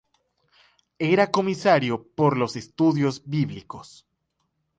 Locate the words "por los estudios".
2.15-3.21